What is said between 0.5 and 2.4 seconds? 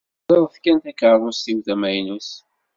kan takeṛṛust-iw tamaynut.